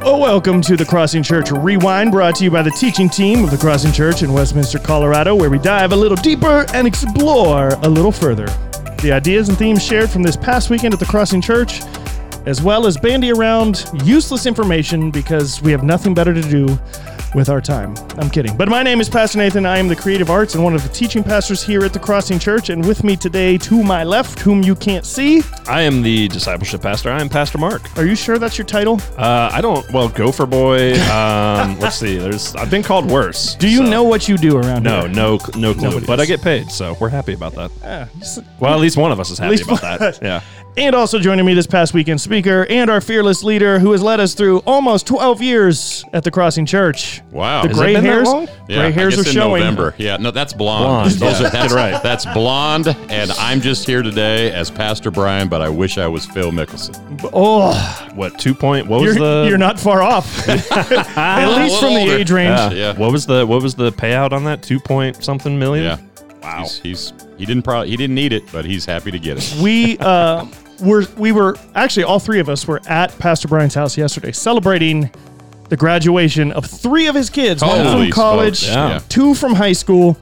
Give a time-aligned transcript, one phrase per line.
[0.00, 3.50] Oh, welcome to the Crossing Church Rewind, brought to you by the teaching team of
[3.50, 7.88] the Crossing Church in Westminster, Colorado, where we dive a little deeper and explore a
[7.88, 8.46] little further.
[9.02, 11.82] The ideas and themes shared from this past weekend at the Crossing Church,
[12.46, 16.78] as well as bandy around useless information because we have nothing better to do
[17.34, 17.94] with our time.
[18.16, 18.56] I'm kidding.
[18.56, 19.66] But my name is Pastor Nathan.
[19.66, 22.38] I am the creative arts and one of the teaching pastors here at the Crossing
[22.38, 22.70] Church.
[22.70, 26.82] And with me today, to my left, whom you can't see, I am the discipleship
[26.82, 27.10] pastor.
[27.10, 27.82] I am Pastor Mark.
[27.98, 29.00] are you sure that's your title?
[29.16, 29.90] Uh, I don't.
[29.92, 30.94] Well, Gopher Boy.
[31.10, 32.16] Um, let's see.
[32.16, 32.54] There's.
[32.56, 33.54] I've been called worse.
[33.56, 35.08] Do you so- know what you do around No, here?
[35.08, 35.88] no, no no clue.
[35.88, 36.20] Nobody but does.
[36.20, 38.08] I get paid, so we're happy about that.
[38.18, 40.18] Just- Well, at least one of us is happy about that.
[40.22, 40.40] Yeah.
[40.78, 44.20] And also joining me this past weekend, speaker and our fearless leader who has led
[44.20, 47.20] us through almost 12 years at the Crossing Church.
[47.32, 47.62] Wow.
[47.62, 48.46] The Has it gray been that hairs, long?
[48.68, 49.60] Yeah, gray hairs I guess are in showing.
[49.60, 49.94] November.
[49.98, 50.84] Yeah, no, that's blonde.
[50.86, 51.48] Blonde, Those yeah.
[51.48, 52.00] are, that's right.
[52.00, 56.26] That's blonde, and I'm just here today as Pastor Brian, but I wish I was
[56.26, 57.28] Phil Mickelson.
[57.32, 57.72] Oh,
[58.14, 58.86] What two point?
[58.86, 59.48] What was you're, the?
[59.48, 60.48] you're not far off.
[60.48, 62.12] At least from the older.
[62.16, 62.50] age range.
[62.50, 62.70] Yeah.
[62.70, 62.96] Yeah.
[62.96, 64.62] What was the What was the payout on that?
[64.62, 65.84] Two point something million.
[65.84, 65.98] Yeah.
[66.40, 66.62] Wow.
[66.62, 69.60] He's, he's he didn't probably he didn't need it, but he's happy to get it.
[69.60, 70.46] We uh,
[70.80, 75.10] were we were actually all three of us were at Pastor Brian's house yesterday celebrating
[75.68, 79.00] the graduation of three of his kids, one from college, smokes, yeah.
[79.08, 80.16] two from high school.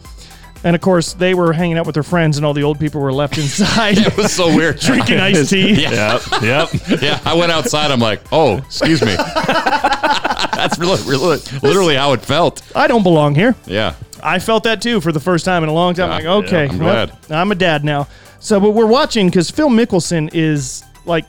[0.64, 3.00] And of course, they were hanging out with their friends, and all the old people
[3.00, 4.80] were left inside It was so weird.
[4.80, 5.82] drinking iced tea.
[5.82, 6.18] Yeah.
[6.42, 6.42] Yep.
[6.42, 7.02] Yep.
[7.02, 7.92] Yeah, I went outside.
[7.92, 9.14] I'm like, oh, excuse me.
[10.56, 12.62] That's really, really, literally how it felt.
[12.74, 13.54] I don't belong here.
[13.66, 13.94] Yeah.
[14.22, 16.08] I felt that too for the first time in a long time.
[16.08, 17.10] Yeah, like, okay, I'm well.
[17.30, 18.08] I'm a dad now.
[18.40, 21.24] So, but we're watching because Phil Mickelson is like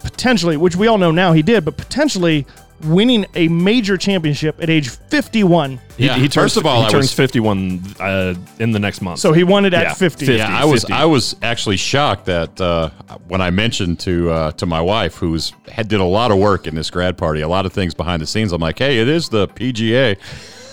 [0.00, 2.46] potentially, which we all know now he did, but potentially
[2.84, 5.78] winning a major championship at age 51.
[5.96, 8.80] He, Yeah, he turns, first of all, he I turns was- 51 uh, in the
[8.80, 9.20] next month.
[9.20, 10.26] So he won it at Yeah, 50.
[10.26, 10.38] 50.
[10.38, 10.92] Yeah, I was 50.
[10.92, 12.90] I was actually shocked that uh,
[13.28, 16.66] when I mentioned to uh, to my wife, who's had did a lot of work
[16.66, 18.52] in this grad party, a lot of things behind the scenes.
[18.52, 20.18] I'm like, hey, it is the PGA,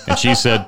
[0.08, 0.66] and she said,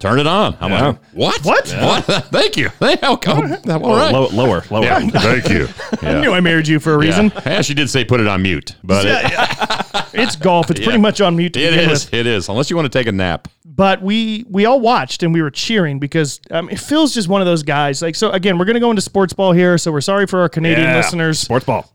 [0.00, 0.56] turn it on.
[0.60, 0.86] I'm Yeah.
[0.88, 1.44] like, what?
[1.44, 1.68] What?
[1.70, 2.04] What?
[2.32, 2.70] Thank you.
[2.80, 3.52] Hey, how come?
[3.68, 4.12] All right.
[4.12, 4.82] Low, lower, lower.
[4.84, 5.68] Yeah, thank you.
[6.02, 7.30] I knew I married you for a reason.
[7.34, 7.42] Yeah.
[7.46, 10.70] yeah, she did say put it on mute, but it, It's golf.
[10.70, 12.06] It's pretty much on mute To it is.
[12.06, 12.14] With.
[12.14, 12.48] It is.
[12.48, 13.46] Unless you want to take a nap.
[13.64, 17.40] But we we all watched and we were cheering because um, it feels just one
[17.40, 18.02] of those guys.
[18.02, 20.48] Like so, again, we're gonna go into sports ball here, so we're sorry for our
[20.48, 20.96] Canadian Yeah.
[20.96, 21.38] listeners.
[21.38, 21.90] Sports ball.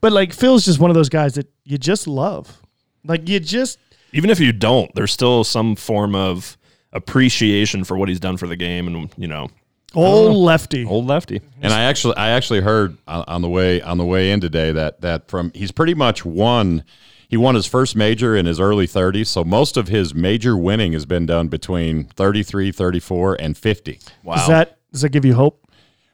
[0.00, 2.60] But like Phil's just one of those guys that you just love.
[3.04, 3.78] Like you just
[4.12, 6.56] Even if you don't, there's still some form of
[6.92, 9.48] appreciation for what he's done for the game, and you know,
[9.94, 10.38] old oh.
[10.38, 10.84] lefty.
[10.84, 11.40] old lefty.
[11.62, 14.72] And I actually, I actually heard on, on the way on the way in today
[14.72, 16.84] that that from he's pretty much won.
[17.28, 20.94] He won his first major in his early 30s, so most of his major winning
[20.94, 24.00] has been done between 33, 34, and 50.
[24.24, 24.34] Wow.
[24.34, 25.69] Does that does that give you hope?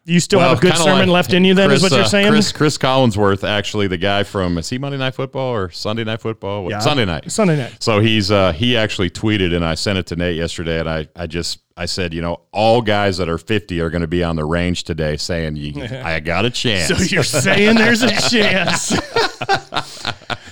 [0.08, 1.52] You still have a good sermon like left in you.
[1.54, 2.28] Then is what you're uh, saying.
[2.30, 6.20] Chris, Cris Collinsworth, actually, the guy from is he Monday Night Football or Sunday Night
[6.20, 6.62] Football?
[6.62, 6.78] What- Yeah.
[6.78, 7.30] Sunday night.
[7.32, 7.82] Sunday night.
[7.82, 11.08] So he's uh, he actually tweeted, and I sent it to Nate yesterday, and I
[11.16, 14.22] I just I said, you know, all guys that are 50 are going to be
[14.22, 16.86] on the range today, saying, you, I got a chance.
[16.86, 18.92] So you're saying there's a chance?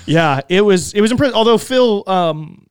[0.06, 1.36] yeah, it was it was impressive.
[1.36, 2.66] Although Phil um,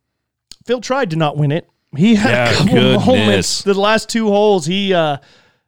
[0.65, 1.67] Phil tried to not win it.
[1.95, 3.05] He had Yeah, a couple goodness.
[3.05, 3.61] moments.
[3.63, 5.17] The last two holes, he uh,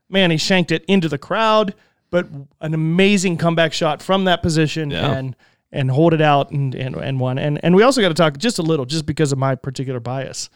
[0.09, 1.73] man, he shanked it into the crowd,
[2.11, 2.27] but
[2.61, 5.11] an amazing comeback shot from that position Yeah.
[5.11, 5.35] and
[5.71, 7.37] and hold it out and and, and won.
[7.37, 9.99] And and we also got to talk just a little, just because of my particular
[9.99, 10.49] bias.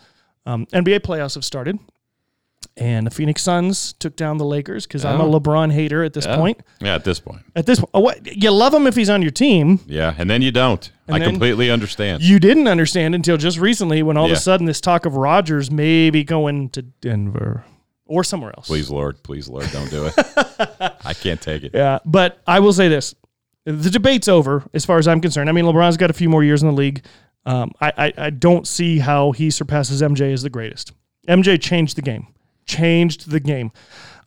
[0.46, 1.78] Um, NBA playoffs have started.
[2.76, 6.26] And the Phoenix Suns took down the Lakers because I'm a LeBron hater at this
[6.28, 6.60] point.
[6.82, 7.42] yeah, at this point.
[7.56, 9.80] At this, oh, what you love him if he's on your team.
[9.86, 10.90] Yeah, and then you don't.
[11.08, 12.22] I completely understand.
[12.22, 15.72] You didn't understand until just recently when all of a sudden this talk of Rodgers
[15.72, 17.64] maybe going to Denver
[18.10, 18.68] or somewhere else.
[18.68, 20.14] please, Lord, please, Lord, don't do it.
[21.06, 21.72] I can't take it.
[21.74, 23.16] Yeah, but I will say this:
[23.66, 25.48] the debate's over as far as I'm concerned.
[25.48, 27.06] I mean, LeBron's got a few more years in the league.
[27.46, 30.92] Um, I, I I don't see how he surpasses MJ as the greatest.
[31.28, 32.28] MJ changed the game,
[32.66, 33.72] changed the game.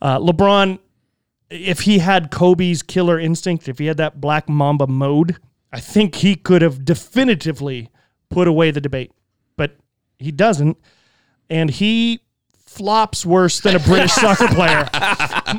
[0.01, 0.79] Uh, LeBron,
[1.51, 5.37] if he had Kobe's killer instinct, if he had that Black Mamba mode,
[5.73, 7.91] I think he could have definitively
[8.31, 9.13] put away the debate.
[9.57, 9.77] But
[10.19, 10.79] he doesn't,
[11.51, 12.21] and he
[12.73, 14.89] flops worse than a British soccer player.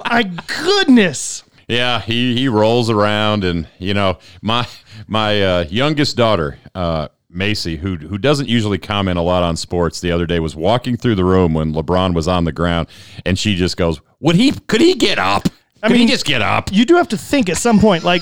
[0.05, 1.43] My goodness.
[1.67, 4.67] Yeah, he he rolls around, and you know my
[5.07, 10.01] my uh, youngest daughter, uh, Macy, who who doesn't usually comment a lot on sports,
[10.01, 12.89] the other day was walking through the room when LeBron was on the ground,
[13.25, 14.51] and she just goes, "Would he?
[14.67, 15.43] Could he get up?
[15.83, 18.21] Could mean- he just get up?" you do have to think at some point, like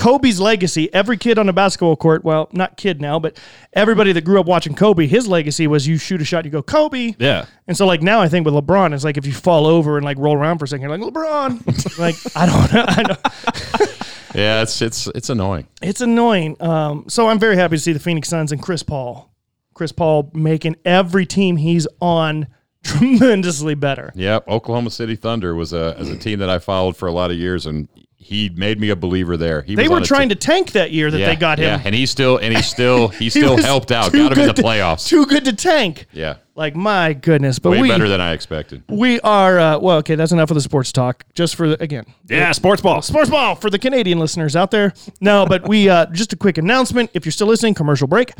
[0.00, 3.38] Kobe's legacy, every kid on a basketball court, well, not kid now, but
[3.74, 6.62] everybody that grew up watching Kobe, his legacy was you shoot a shot, you go,
[6.62, 7.14] Kobe.
[7.18, 7.44] Yeah.
[7.68, 10.04] And so, like, now I think with LeBron, it's like if you fall over and
[10.04, 11.98] like roll around for a second, you're like, LeBron.
[11.98, 12.84] like, I don't know.
[12.88, 13.86] I know.
[14.32, 15.66] Yeah, it's it's it's annoying.
[15.82, 16.56] It's annoying.
[16.60, 19.28] Um, so I'm very happy to see the Phoenix Suns and Chris Paul.
[19.74, 22.46] Chris Paul making every team he's on
[22.84, 24.12] tremendously better.
[24.14, 27.32] Yep, Oklahoma City Thunder was a as a team that I followed for a lot
[27.32, 27.88] of years, and
[28.22, 29.62] he made me a believer there.
[29.62, 31.64] He They was were trying te- to tank that year that yeah, they got him.
[31.64, 34.20] yeah, and he still and he still he He still was helped out, got him
[34.20, 35.08] in the good to- playoffs.
[35.08, 36.06] Too good to tank.
[36.12, 38.84] yeah, Like my goodness, but way we better than I expected.
[38.88, 39.96] we are uh, well.
[39.98, 41.24] Okay, that's enough of the sports talk.
[41.34, 43.00] Just for the, again, Yeah, sports ball.
[43.02, 44.92] sports ball for the Canadian listeners out there.
[45.20, 47.10] No, but we uh, just a quick announcement.
[47.14, 48.32] If you're still listening, commercial break.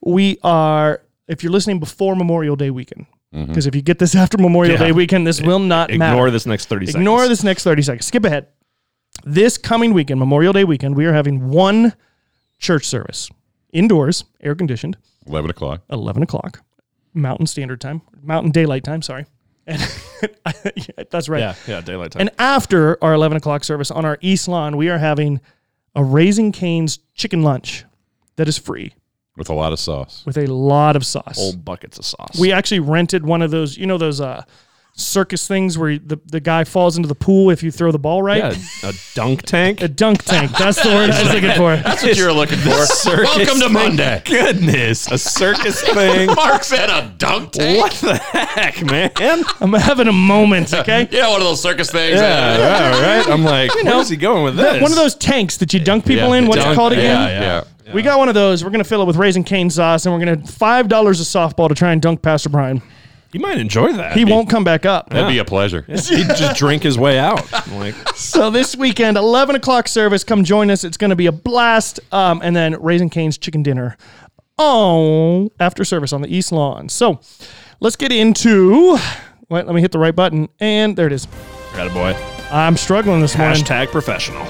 [0.00, 1.02] We are.
[1.28, 4.86] If you're listening before Memorial Day weekend, because if you get this after Memorial Yeah.
[4.86, 6.30] Day weekend, this will not Ignore matter.
[6.30, 7.00] this next 30 seconds.
[7.02, 8.06] Ignore this next 30 seconds.
[8.06, 8.46] Skip ahead.
[9.24, 11.94] This coming weekend, Memorial Day weekend, we are having one
[12.58, 13.28] church service
[13.72, 14.96] indoors, air conditioned,
[15.26, 15.82] Eleven o'clock.
[15.90, 16.62] 11 o'clock,
[17.12, 19.26] Mountain Standard Time, Mountain Daylight Time, sorry.
[19.68, 19.80] And
[20.76, 21.40] yeah, that's right.
[21.40, 22.20] Yeah, yeah, daylight time.
[22.20, 25.40] And after our 11 o'clock service on our East Lawn, we are having
[25.96, 27.84] a Raising Cane's chicken lunch
[28.36, 28.94] that is free
[29.36, 30.22] with a lot of sauce.
[30.24, 31.36] with a lot of sauce.
[31.36, 32.38] Old buckets of sauce.
[32.38, 34.44] We actually rented one of those, you know, those uh,
[34.98, 38.22] circus things where the, the guy falls into the pool if you throw the ball
[38.22, 38.38] right.
[38.38, 39.82] yeah, a dunk tank.
[39.82, 40.50] A dunk tank.
[40.58, 41.76] That's the word I was looking for.
[41.76, 42.70] That's what you're looking for.
[42.86, 43.72] Circus Welcome to thing.
[43.72, 44.22] Monday.
[44.24, 46.26] Goodness, a circus thing.
[46.34, 47.78] Mark said a dunk tank.
[47.78, 49.10] what the heck, man?
[49.60, 51.08] I'm having a moment, okay?
[51.16, 52.18] Yeah, one of those circus things.
[52.18, 53.28] Yeah, yeah, right.
[53.28, 54.82] I'm like, you where's he going with this?
[54.82, 56.46] One of those tanks that you dunk people Yeah, in.
[56.46, 57.28] What's it called again?
[57.28, 57.92] Yeah, yeah.
[57.94, 58.64] We got one of those.
[58.64, 61.68] We're gonna fill it with Raising Cane sauce, and we're gonna five dollars a softball
[61.68, 62.82] to try and dunk Pastor Brian.
[63.36, 64.14] He might enjoy that.
[64.16, 65.10] He won't come back up.
[65.10, 65.82] That'd be a pleasure.
[65.88, 67.46] He'd just drink his way out.
[67.52, 70.24] I'm like, So this weekend, eleven o'clock service.
[70.24, 70.84] Come join us.
[70.84, 72.00] It's gonna be a blast.
[72.12, 73.98] Um, and then Raising Cane's chicken dinner.
[74.56, 76.88] Oh, after service on the East Lawn.
[76.88, 77.20] So
[77.80, 78.96] let's get into.
[79.50, 81.28] Wait, let me hit the right button, and there it is.
[81.74, 82.16] got a boy.
[82.50, 83.62] I'm struggling this morning.
[83.62, 84.46] Hashtag professional.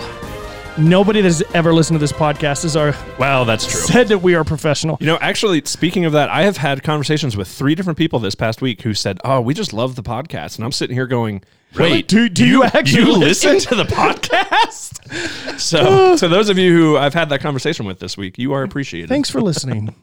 [0.79, 3.81] Nobody that has ever listened to this podcast is our Well, that's true.
[3.87, 4.99] said that we are professional.
[5.01, 8.35] You know, actually, speaking of that, I have had conversations with three different people this
[8.35, 11.43] past week who said, "Oh, we just love the podcast," and I'm sitting here going,
[11.79, 13.59] "Wait, Do- do you actually you listen?
[13.61, 18.19] to the podcast?" so, to those of you who I've had that conversation with this
[18.19, 19.09] week, you are appreciated.
[19.09, 19.95] Thanks for listening.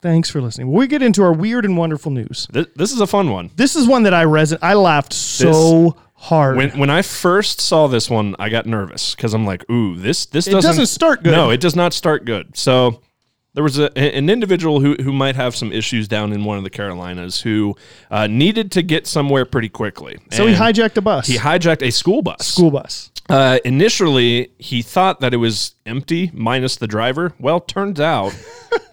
[0.00, 0.72] Thanks for listening.
[0.72, 2.46] We get into our weird and wonderful news.
[2.52, 3.50] This, this is a fun one.
[3.56, 4.58] This is one that I reson.
[4.62, 6.56] I laughed so hard.
[6.56, 10.26] When when I first saw this one, I got nervous because I'm like, "Ooh, this
[10.26, 11.32] this It doesn't, doesn't start good.
[11.32, 13.00] No, it does not start good." So
[13.54, 16.64] there was a, an individual who who might have some issues down in one of
[16.64, 17.76] the Carolinas who
[18.10, 20.18] uh, needed to get somewhere pretty quickly.
[20.30, 21.26] so he And hijacked a bus.
[21.26, 22.46] He hijacked a school bus.
[22.46, 23.10] school bus.
[23.28, 27.32] Uh, initially, he thought that it was empty minus the driver.
[27.40, 28.32] Well, turns out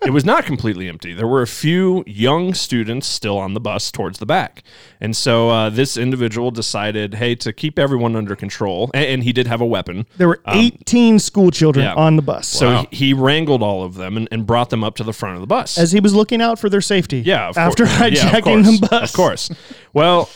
[0.03, 1.13] it was not completely empty.
[1.13, 4.63] There were a few young students still on the bus towards the back.
[5.01, 9.33] And so uh, this individual decided, hey, to keep everyone under control, and, and he
[9.33, 10.05] did have a weapon.
[10.17, 12.03] There were 18 school children Um, yeah.
[12.03, 12.47] on the bus.
[12.47, 15.35] So he, he wrangled all of them and, and brought them up to the front
[15.35, 15.77] of the bus.
[15.77, 17.19] as he was looking out for their safety.
[17.19, 17.99] Yeah, of after course.
[18.13, 18.79] Yeah, of hijacking course.
[18.79, 19.09] the bus.
[19.11, 19.49] Of course.
[19.93, 20.29] Well,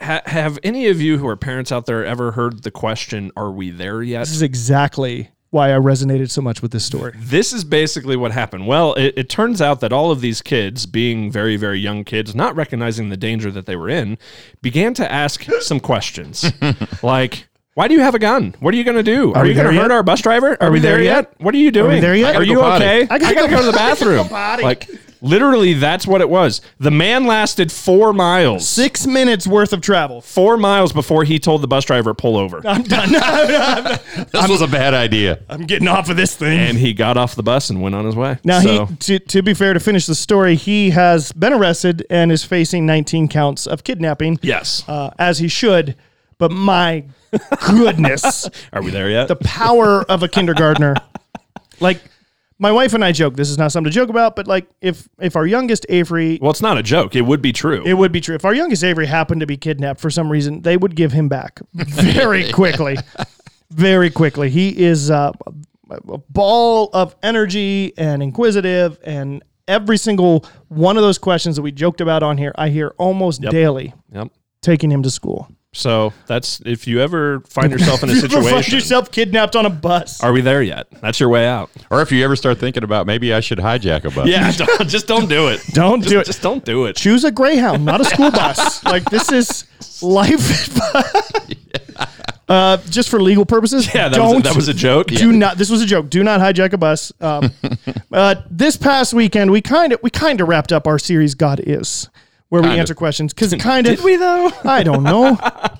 [0.00, 3.70] have any of you who are parents out there ever heard the question, "Are we
[3.70, 7.14] there yet?" This is exactly why I resonated so much with this story.
[7.16, 8.66] This is basically what happened.
[8.66, 12.34] Well, it, it turns out that all of these kids, being very, very young kids,
[12.34, 14.18] not recognizing the danger that they were in,
[14.60, 16.52] began to ask some questions
[17.02, 17.46] like.
[17.74, 18.54] Why do you have a gun?
[18.60, 19.34] What are you going to do?
[19.34, 20.56] Are, we you going to hurt our bus driver?
[20.60, 21.30] Are, we we there, there yet?
[21.30, 21.40] yet?
[21.40, 22.00] What are you doing?
[22.00, 22.36] there yet?
[22.36, 22.84] Are you potty.
[22.84, 23.02] okay?
[23.02, 24.28] I gotta gotta go go to the bathroom.
[24.28, 24.62] potty.
[24.62, 24.88] Like
[25.24, 26.60] literally, that's what it was.
[26.78, 28.68] The man lasted four miles.
[28.68, 30.20] Six minutes worth of travel.
[30.20, 33.10] four miles before he told the bus driver pull over I'm done.
[34.32, 35.40] This was a bad idea.
[35.48, 36.58] I'm getting off of this thing.
[36.60, 39.18] and he got off the bus and went on his way Now So- he, to,
[39.18, 43.28] to be fair, to finish the story, he has been arrested and is facing 19
[43.28, 44.38] counts of kidnapping.
[44.42, 45.96] yes uh, as he should.
[46.38, 47.04] But my
[47.66, 50.94] goodness, are we there yet the power of a kindergartner.
[51.80, 52.00] Like
[52.64, 53.36] my wife and I joke.
[53.36, 56.50] This is not something to joke about, but like if if our youngest Avery, well
[56.50, 58.34] it's not a joke it would be true it would be true.
[58.34, 61.28] If our youngest Avery happened to be kidnapped for some reason, they would give him
[61.28, 62.96] back very quickly,
[63.70, 64.48] very quickly.
[64.48, 65.32] He is uh,
[65.90, 69.42] a ball of energy and inquisitive and.
[69.66, 73.40] Every single one of those questions that we joked about on here, I hear almost
[73.40, 74.28] daily yep
[74.60, 75.48] taking him to school.
[75.74, 79.10] So that's if you ever find yourself in a If you ever find situation yourself
[79.10, 80.22] kidnapped on a bus.
[80.22, 83.06] are we there yet that's your way out Or if you ever start thinking about
[83.06, 84.28] maybe I should hijack a bus.
[84.28, 86.24] yeah don't, just don't do it Don't just, do it.
[86.26, 88.82] just don't do it Choose a Greyhound, not a school bus.
[88.84, 89.64] like this is
[90.02, 90.78] life.
[92.48, 93.92] uh, just for legal purposes.
[93.94, 95.56] yeah that, was a, don't that was a joke do not.
[95.58, 96.08] This was a joke.
[96.10, 97.12] Do not hijack a bus.
[97.20, 97.50] Um,
[98.12, 101.34] uh, this past weekend, we kind of we kind of wrapped up our series.
[101.34, 102.08] God is,
[102.54, 102.80] where we Kind of.
[102.82, 104.48] answer questions because kind of Did we though?
[104.62, 105.36] I don't know.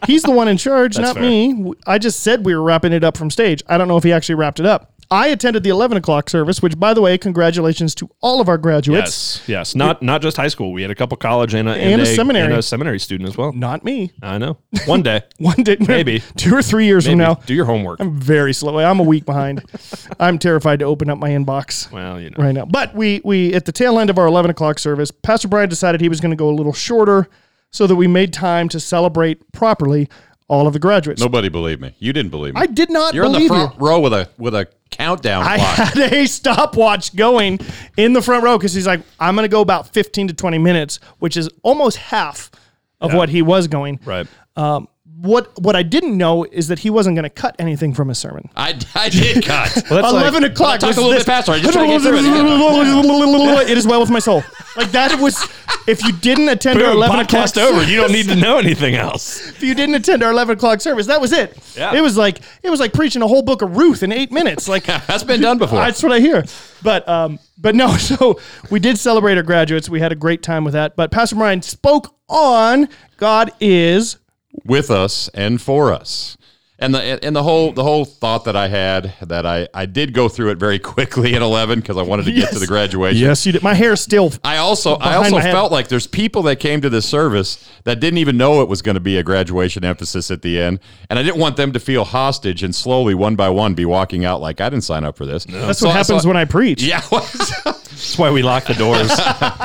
[0.09, 1.23] He's the one in charge, not fair.
[1.23, 1.73] me.
[1.87, 3.63] I just said we were wrapping it up from stage.
[3.69, 4.93] I don't know if he actually wrapped it up.
[5.15, 8.59] I attended the 11 o'clock service, which, by the way, congratulations to all of our
[8.59, 9.39] graduates.
[9.39, 9.75] Yes, yes.
[9.77, 10.73] Not not just high school.
[10.73, 12.47] We had a couple college and a, And a seminary.
[12.47, 13.53] and a seminary student as well.
[13.53, 14.11] Not me.
[14.23, 14.59] I know.
[14.87, 16.23] One day, One day, Maybe.
[16.37, 17.35] two or three years from now.
[17.47, 18.01] do your homework.
[18.01, 18.79] I'm very slow.
[18.79, 19.63] I'm a week behind.
[20.21, 22.37] I'm terrified to open up my inbox well, you know.
[22.43, 22.65] right now.
[22.65, 26.01] But we we at the tail end of our 11 o'clock service, Pastor Brian decided
[26.01, 27.29] he was going to go a little shorter,
[27.71, 30.09] so that we made time to celebrate properly
[30.49, 31.21] all of the graduates.
[31.21, 31.95] Nobody believed me.
[31.99, 32.61] You didn't believe me.
[32.61, 33.87] I did not You're in the believe front you.
[33.87, 35.77] row with a with a countdown I clock.
[35.95, 37.59] had a stopwatch going
[37.97, 40.59] in the front row because he's like, I'm going to go about 15 to 20
[40.59, 42.51] minutes, which is almost half
[43.01, 44.01] of what he was going.
[44.05, 44.27] Right.
[44.57, 44.89] Um,
[45.21, 48.19] what what I didn't know is that he wasn't going to cut anything from his
[48.19, 48.51] sermon.
[48.57, 49.75] I, I did cut.
[49.91, 50.81] Well, that's like- 11 o'clock.
[50.81, 51.53] talk was a little this- bit faster.
[51.53, 53.71] I just try to get through it.
[53.71, 54.43] it is well with my soul.
[54.77, 55.49] Like that was.
[55.87, 57.83] If you didn't attend our 11 o'clock podcast over.
[57.85, 59.49] You don't service- need to know anything else.
[59.51, 61.57] if you didn't attend our 11 o'clock service, that was it.
[61.77, 61.95] Yeah.
[61.95, 64.67] It was like it was like preaching a whole book of Ruth in eight minutes.
[64.69, 65.79] Like That's been done before.
[65.79, 66.45] That's what I hear.
[66.83, 67.97] But um, but no.
[67.97, 68.41] So
[68.71, 69.89] we did celebrate our graduates.
[69.89, 70.97] We had a great time with that.
[70.97, 74.17] But Pastor Brian spoke on God is
[74.65, 76.37] with us and for us.
[76.77, 80.13] And the and the whole the whole thought that I had that I I did
[80.13, 83.23] go through it very quickly at 11 because I wanted to get to the graduation.
[83.23, 83.63] yes, you did.
[83.63, 84.33] My hair still.
[84.43, 85.53] I also I also my head.
[85.53, 88.83] felt like there's people that came to this service that didn't even know it was
[88.83, 91.79] going to be a graduation emphasis at the end, and I didn't want them to
[91.81, 95.17] feel hostage and slowly one by one be walking out like I didn't sign up
[95.17, 95.45] for this.
[95.45, 96.83] That's what happens when I preach.
[96.83, 99.09] yeah, That's why we lock the doors.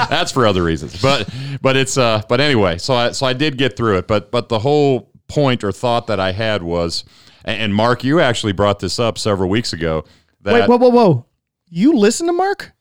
[0.10, 1.02] that's for other reasons.
[1.02, 1.28] But
[1.62, 4.08] but it's uh but anyway, so I so I did get through it.
[4.08, 7.06] But but the whole point or thought that I had was,
[7.46, 10.04] and and Mark, you actually brought this up several weeks ago.
[10.42, 11.26] That Wait, whoa, whoa, whoa!
[11.70, 12.74] You listen to Mark?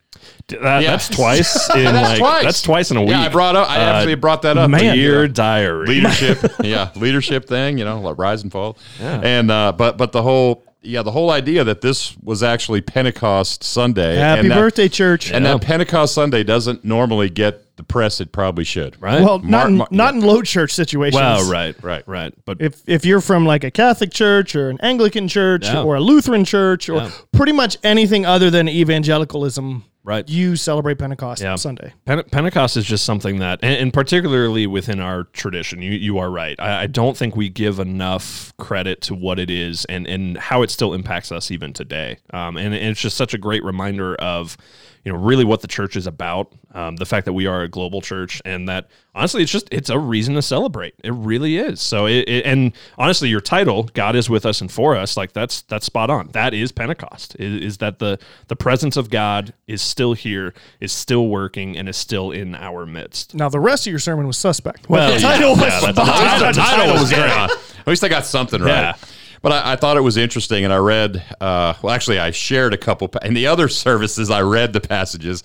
[0.48, 0.90] That- Yeah.
[0.92, 2.42] That's twice in That's like twice.
[2.44, 3.10] that's twice in a week.
[3.10, 3.70] yeah, I brought up.
[3.70, 4.68] I Uh, actually brought that up.
[4.70, 4.96] man.
[4.96, 5.32] Dear Yeah.
[5.32, 5.86] diary.
[5.86, 10.22] leadership yeah leadership thing you know like rise and fall and uh but but the
[10.22, 14.88] whole yeah the whole idea that this was actually pentecost sunday Happy and that, birthday,
[14.88, 15.32] church.
[15.32, 19.22] and that pentecost sunday doesn't normally get the press it probably should Right.
[19.22, 21.14] well, not in, Mark- not in low church situations.
[21.20, 22.02] Well, right, Right.
[22.08, 22.34] right.
[22.44, 25.82] But If if you're from like a Catholic church or an Anglican church Yeah.
[25.82, 27.10] or a Lutheran church or Yeah.
[27.32, 30.26] pretty much anything other than evangelicalism, Right.
[30.26, 31.54] You celebrate Pentecost Yeah.
[31.56, 31.92] Sunday.
[32.06, 36.30] Pente- Pentecost is just something that, and, and particularly within our tradition, you, you are
[36.30, 36.58] right.
[36.58, 40.62] I, I don't think we give enough credit to what it is and, and how
[40.62, 42.16] it still impacts us even today.
[42.32, 44.56] Um, and, and it's just such a great reminder of,
[45.04, 46.52] you know, really what the church is about.
[46.74, 49.88] Um, the fact that we are a global church and that honestly, it's just, it's
[49.88, 50.94] a reason to celebrate.
[51.02, 51.80] It really is.
[51.80, 55.32] So it, it- and honestly, your title, God is with us and for us, like
[55.32, 56.28] that's, that's spot on.
[56.32, 60.92] That is Pentecost is, is that the, the presence of God is still here, is
[60.92, 63.34] still working and is still in our midst.
[63.34, 64.90] Now the rest of your sermon was suspect.
[64.90, 67.78] Well, the yeah, title was yeah, that's- spot that's- the title was great.
[67.80, 68.68] At least I got something right.
[68.70, 68.94] Yeah.
[69.42, 71.22] But I, I thought it was interesting, and I read.
[71.40, 73.08] Uh, well, actually, I shared a couple.
[73.08, 75.42] Pa- in the other services, I read the passages.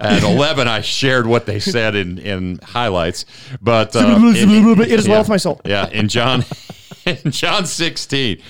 [0.00, 3.24] At eleven, I shared what they said in in highlights.
[3.60, 5.20] But uh, in- It is well yeah.
[5.20, 5.60] with my soul.
[5.64, 6.44] Yeah, in John,
[7.06, 8.42] in John sixteen,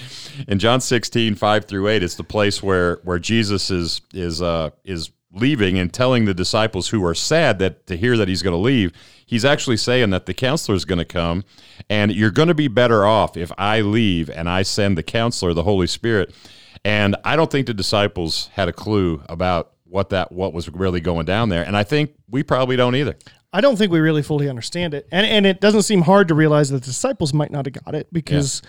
[0.49, 4.71] in John 16, 5 through eight, it's the place where where Jesus is is uh,
[4.85, 8.55] is leaving and telling the disciples who are sad that to hear that he's going
[8.55, 8.93] to leave.
[9.25, 11.45] He's actually saying that the counselor is going to come,
[11.91, 15.53] and you're going to be better off if I leave and I send the counselor,
[15.53, 16.35] the Holy Spirit.
[16.85, 21.01] And I don't think the disciples had a clue about what that what was really
[21.01, 23.17] going down there, and I think we probably don't either.
[23.53, 26.35] I don't think we really fully understand it, and and it doesn't seem hard to
[26.35, 28.63] realize that the disciples might not have got it because.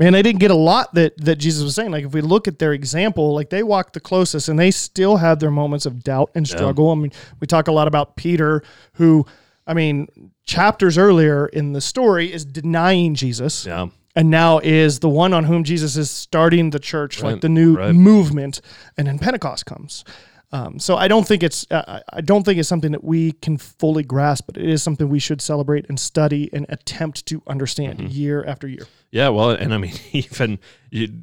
[0.00, 1.90] Man, they didn't get a lot that, that Jesus was saying.
[1.90, 5.18] Like, if we look at their example, like they walked the closest and they still
[5.18, 6.90] had their moments of doubt and struggle.
[6.90, 8.62] I mean, we talk a lot about Peter,
[8.94, 9.26] who,
[9.66, 10.08] I mean,
[10.46, 13.66] chapters earlier in the story is denying Jesus.
[13.66, 13.88] Yeah.
[14.16, 17.76] and now is the one on whom Jesus is starting the church, like the new
[17.76, 17.94] right.
[17.94, 18.60] movement,
[18.96, 20.04] and then Pentecost comes.
[20.52, 23.56] Um, so I don't think it's uh, I don't think it's something that we can
[23.56, 27.98] fully grasp, but it is something we should celebrate and study and attempt to understand
[28.00, 28.08] Mm-hmm.
[28.08, 28.86] year after year.
[29.12, 30.58] Yeah, well, and I mean, even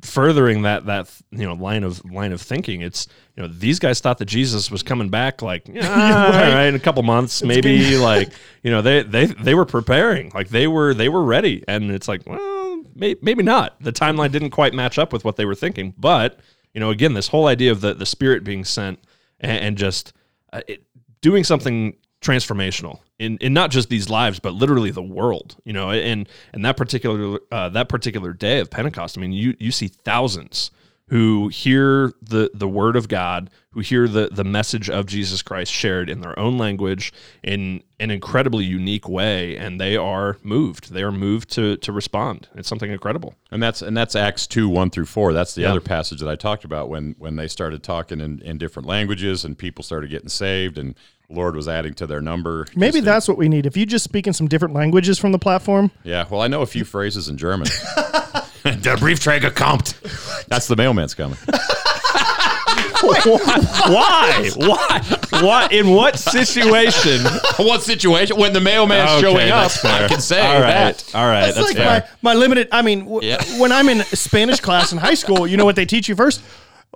[0.02, 4.00] furthering that that you know line of line of thinking, it's you know these guys
[4.00, 6.54] thought that Jesus was coming back like all right.
[6.54, 8.30] right, in a couple months, maybe like
[8.64, 12.08] you know they they they were preparing, like they were they were ready, and it's
[12.08, 13.76] like well may, maybe not.
[13.82, 16.40] The timeline didn't quite match up with what they were thinking, but
[16.74, 19.00] you know again this whole idea of the the Spirit being sent
[19.40, 20.14] and, and just
[20.54, 20.84] uh, it,
[21.22, 25.92] doing something transformational in, in not just these lives but literally the world you know
[25.92, 29.88] and and that particular uh, that particular day of pentecost i mean you you see
[29.88, 30.72] thousands
[31.10, 35.72] who hear the the word of God, who hear the the message of Jesus Christ
[35.72, 40.92] shared in their own language in an incredibly unique way, and they are moved.
[40.94, 42.48] They are moved to to respond.
[42.56, 43.36] It's something incredible.
[43.52, 45.32] And that's and that's Acts two one through four.
[45.34, 45.72] That's the Yeah.
[45.72, 49.46] other passage that I talked about when when they started talking in, in different languages
[49.46, 50.94] and people started getting saved and
[51.30, 52.66] Lord was adding to their number.
[52.76, 53.66] Maybe Just- that's what we need.
[53.66, 56.26] If you just speak in some different languages from the platform, yeah.
[56.30, 57.68] Well, I know a few phrases in German.
[58.76, 59.96] Der Briefträger kommt.
[60.50, 61.38] That's the mailman's coming.
[63.02, 64.50] Why?
[64.56, 65.02] Why?
[65.42, 65.68] Why?
[65.72, 67.22] In what situation?
[67.58, 69.64] what situation when the mailman's Okay, showing up?
[69.72, 70.06] that's fair.
[70.06, 70.98] I can say All right.
[70.98, 71.16] that.
[71.16, 71.42] All right.
[71.46, 72.10] That's That's like fair.
[72.22, 72.68] my, my limited.
[72.72, 73.42] I mean, w- Yeah.
[73.60, 76.42] when I'm in Spanish class in high school, you know what they teach you first?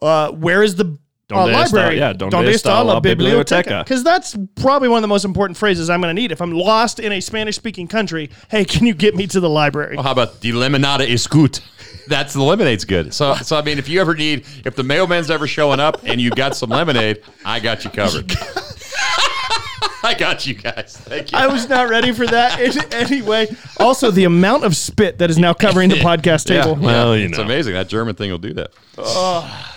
[0.01, 0.97] Uh, where is the
[1.31, 1.97] uh, Donde está- library?
[1.97, 3.83] yeah, donde está la biblioteca?
[3.83, 6.51] Because that's probably one of the most important phrases I'm going to need if I'm
[6.51, 8.29] lost in a Spanish speaking country.
[8.49, 9.95] Hey, can you get me to the library?
[9.95, 11.59] Well, how about the Limonade is good?
[12.07, 13.13] That's the lemonade's good.
[13.13, 16.19] So, so I mean, if you ever need, if the mailman's ever showing up and
[16.19, 18.31] you got some lemonade, I got you covered.
[20.03, 20.97] I got you guys.
[20.97, 21.37] Thank you.
[21.37, 22.59] I was not ready for that.
[22.61, 23.47] In- anyway,
[23.79, 26.75] also the amount of spit that is now covering the podcast Yeah, table.
[26.75, 27.43] Well, you it's know.
[27.43, 28.71] amazing that German thing will do that.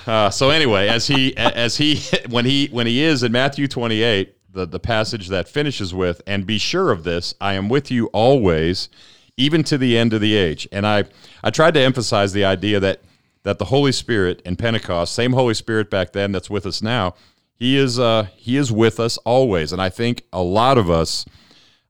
[0.06, 4.34] Uh, so anyway, as he as he when he when he is in Matthew 28,
[4.52, 8.06] the the passage that finishes with, and be sure of this, I am with you
[8.08, 8.88] always,
[9.36, 10.68] even to the end of the age.
[10.72, 11.04] And I
[11.42, 13.00] I tried to emphasize the idea that
[13.44, 17.14] that the Holy Spirit in Pentecost, same Holy Spirit back then that's with us now,
[17.54, 19.72] he is uh he is with us always.
[19.72, 21.24] And I think a lot of us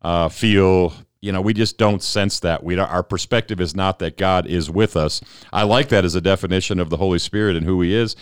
[0.02, 4.16] uh, feel you know we just don't sense that we our perspective is not that
[4.16, 5.20] God is with us.
[5.52, 8.14] I like that as a definition of the Holy Spirit and who He is,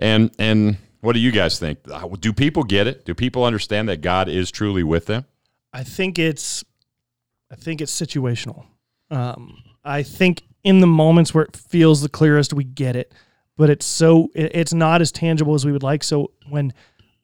[0.00, 1.78] and and what do you guys think?
[1.90, 3.04] Uh, Do people get it?
[3.04, 5.26] Do people understand that God is truly with them?
[5.72, 6.64] I think it's,
[7.50, 8.64] I think it's situational.
[9.10, 13.14] Um, I think in the moments where it feels the clearest, we get it,
[13.56, 16.02] but it's so it's not as tangible as we would like.
[16.02, 16.72] So when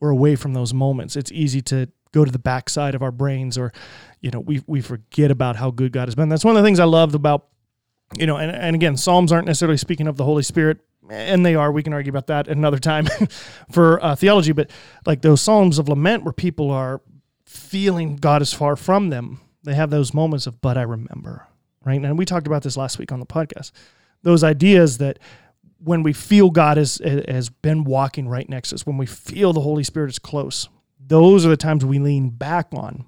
[0.01, 3.59] we're away from those moments, it's easy to go to the backside of our brains,
[3.59, 3.73] or
[4.21, 6.29] you know, we we forget about how good God has been.
[6.29, 7.49] That's one of the things I loved about,
[8.17, 10.79] you know, and and again, Psalms aren't necessarily speaking of the Holy Spirit.
[11.11, 11.71] And they are.
[11.71, 13.07] We can argue about that another time
[13.71, 14.53] for uh, theology.
[14.53, 14.71] But
[15.05, 17.03] like those Psalms of lament where people are
[17.45, 21.47] feeling God is far from them, they have those moments of, but I remember,
[21.85, 22.01] right?
[22.01, 23.71] And we talked about this last week on the podcast.
[24.23, 25.19] Those ideas that
[25.85, 29.53] when we feel God has, has been walking right next to us, when we feel
[29.53, 30.69] the Holy Spirit is close,
[30.99, 33.05] those are the times we lean back on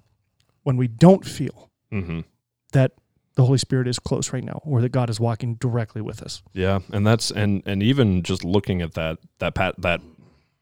[0.62, 2.24] when we don't feel Mhm.
[2.72, 2.92] that
[3.36, 6.42] the Holy Spirit is close right now or that God is walking directly with us.
[6.52, 10.00] Yeah, and that's and and even just looking at that that pat that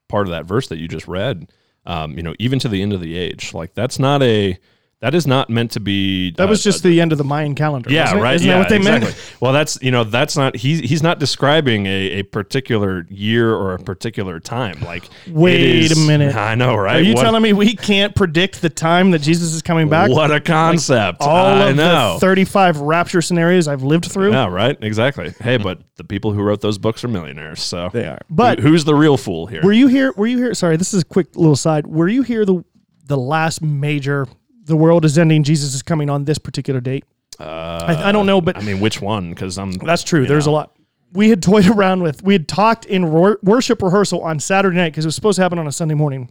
[0.08, 1.50] part of that verse that you just read,
[1.86, 4.58] um, you know, even to the end of the age, like that's not a
[5.00, 6.30] that is not meant to be.
[6.32, 7.90] That uh, was just the end of the Mayan calendar.
[7.90, 8.22] yeah, wasn't it?
[8.22, 8.34] right.
[8.36, 9.10] Isn't yeah, that what they exactly.
[9.10, 9.36] meant?
[9.40, 13.74] Well, that's you know that's not he's he's not describing a, a particular year or
[13.74, 14.80] a particular time.
[14.80, 16.34] Like, Wait is- a minute.
[16.34, 16.96] I know, right?
[16.96, 20.10] Are you What- telling me we can't predict the time that Jesus is coming back?
[20.10, 21.20] What a concept!
[21.20, 22.14] All I of know.
[22.14, 24.32] the 35 rapture scenarios I've lived through.
[24.32, 24.76] yeah, right.
[24.80, 25.34] Exactly.
[25.40, 27.62] Hey, but the people who wrote those books are millionaires.
[27.62, 28.20] So They are.
[28.30, 29.60] But Who- who's the real fool here?
[29.62, 30.12] were you here?
[30.16, 30.54] Were you here?
[30.54, 31.86] Sorry, this is a quick little side.
[31.86, 32.64] Were you here the
[33.06, 34.26] the last major?
[34.64, 35.42] The world is ending.
[35.42, 37.04] Jesus is coming on this particular date.
[37.38, 39.30] Uh, I, I don't know, but I mean, which one?
[39.30, 39.72] Because I'm.
[39.72, 40.26] that's true.
[40.26, 40.52] There's know.
[40.52, 40.76] a lot.
[41.12, 42.22] We had toyed around with.
[42.22, 45.42] We had talked in wor- worship rehearsal on Saturday night because it was supposed to
[45.42, 46.30] happen on a Sunday morning.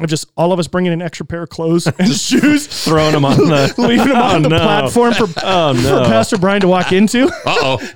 [0.00, 3.26] Of just all of us bringing an extra pair of clothes and shoes, throwing them
[3.26, 4.58] on the leaving them on Oh, the no.
[4.58, 6.08] platform for, Oh for!
[6.08, 7.26] Pastor Brian to walk into.
[7.26, 7.88] Uh oh.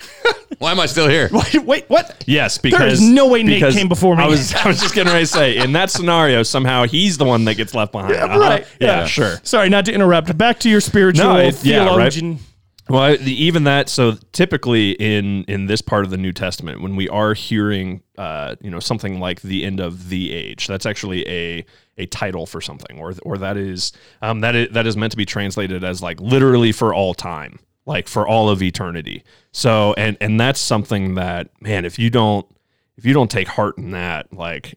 [0.59, 1.29] Why am I still here?
[1.33, 2.25] wait, wait, what?
[2.27, 4.23] Yes, because there's no way Nate because came before me.
[4.23, 7.25] I was I was just getting ready to say in that scenario somehow he's the
[7.25, 8.14] one that gets left behind.
[8.14, 8.38] Uh-huh.
[8.38, 8.66] right.
[8.81, 9.07] Yeah, Yeah.
[9.07, 9.35] sure.
[9.42, 10.37] Sorry, not to interrupt.
[10.37, 11.85] Back to your spiritual No, it- yeah, right.
[12.12, 12.38] theologian.
[12.88, 13.88] Well, the, even that.
[13.88, 18.55] So typically in in this part of the New Testament, when we are hearing, uh,
[18.61, 21.66] you know, something like the end of the age, that's actually a
[21.99, 23.92] a title for something, or or that is
[24.23, 27.59] um, that is, that is meant to be translated as like literally for all time,
[27.87, 29.22] like for all of eternity.
[29.53, 32.46] So and and that's something that man, if you don't
[32.96, 34.75] if you don't take heart in that, like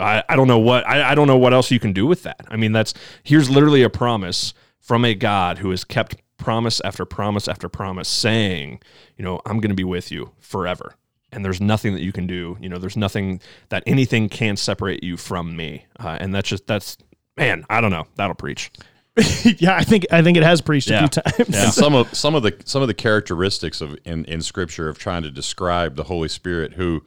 [0.00, 2.22] I, I don't know what I, I don't know what else you can do with
[2.24, 2.40] that.
[2.48, 7.04] I mean, that's here's literally a promise from a God who has kept promise after
[7.04, 8.80] promise after promise, saying,
[9.16, 10.94] you know, I'm going to be with you forever,
[11.32, 12.56] and there's nothing that you can do.
[12.60, 16.66] You know, there's nothing that anything can separate you from me, uh, and that's just
[16.66, 16.98] that's
[17.36, 17.64] man.
[17.70, 18.06] I don't know.
[18.16, 18.70] That'll preach.
[19.58, 20.96] yeah, I think I think it has preached Yeah.
[21.04, 21.48] a few times.
[21.48, 21.64] Yeah.
[21.64, 24.98] And some of some of the some of the characteristics of in, in scripture of
[24.98, 27.02] trying to describe the Holy Spirit who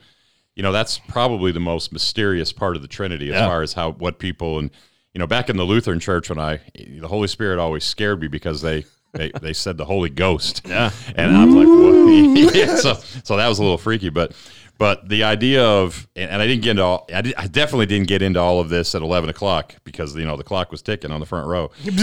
[0.56, 3.48] you know that's probably the most mysterious part of the Trinity as Yeah.
[3.48, 4.72] far as how what people and
[5.13, 8.28] you know back in the Lutheran church when I the Holy Spirit always scared me
[8.28, 10.91] because they they, they said the Holy Ghost Yeah.
[11.15, 12.56] and I'm like what?
[12.56, 12.93] yeah, so
[13.24, 14.34] so that was a little freaky but
[14.80, 17.86] But the idea of, and and I didn't get into all, I, did, I definitely
[17.86, 20.82] didn't get into all of this at 11 o'clock because, you know, the clock was
[20.82, 21.70] ticking on the front row.
[21.86, 21.94] But-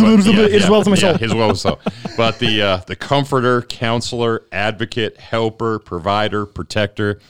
[0.00, 1.18] but, yeah, yeah, well to my yeah, soul.
[1.18, 1.80] his well to soul.
[2.16, 7.20] But the, uh, the comforter, counselor, advocate, helper, provider, protector.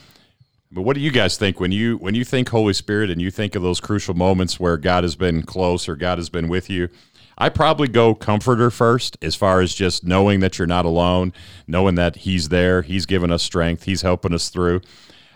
[0.71, 3.31] But what do you guys think when you when you think Holy Spirit and you
[3.31, 6.71] think of those crucial moments where God has been close or God has been with
[6.71, 6.89] you?
[7.39, 11.33] I probably go comforter first as far as just knowing that you're not alone,
[11.67, 14.81] knowing that He's there, He's given us strength, He's helping us through.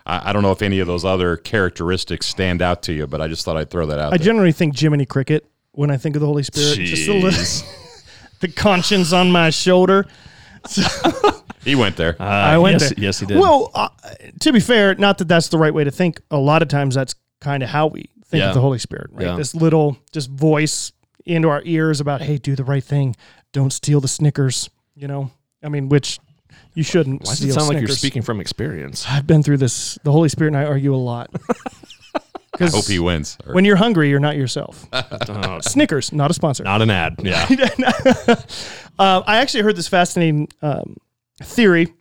[0.05, 3.21] I, I don't know if any of those other characteristics stand out to you, but
[3.21, 4.25] I just thought I'd throw that out I there.
[4.25, 6.77] generally think Jiminy Cricket when I think of the Holy Spirit.
[6.77, 7.31] Just a little,
[8.41, 10.07] the conscience on my shoulder.
[11.65, 12.17] he went there.
[12.21, 13.05] I went yes, there.
[13.05, 13.39] yes, he did.
[13.39, 13.89] Well, uh,
[14.41, 16.21] to be fair, not that that's the right way to think.
[16.31, 18.49] A lot of times, that's kind of how we think Yeah.
[18.49, 19.27] of the Holy Spirit, right?
[19.27, 19.37] Yeah.
[19.37, 20.93] This little just voice
[21.27, 23.15] into our ears about, "Hey, do the right thing.
[23.53, 25.31] Don't steal the Snickers." You know,
[25.63, 26.19] I mean, which
[26.75, 27.23] you shouldn't.
[27.23, 29.05] Why does steal it sound like you're speaking from experience?
[29.09, 29.99] I've been through this.
[30.05, 31.31] The Holy Spirit and I argue a lot.
[32.53, 33.37] Because Hope he wins.
[33.47, 34.87] Or- when you're hungry, you're not yourself.
[35.29, 36.65] Oh, Snickers, not a sponsor.
[36.65, 37.17] not an ad.
[37.23, 37.47] Yeah.
[38.99, 40.97] Uh, I actually heard this fascinating um,
[41.43, 41.93] theory,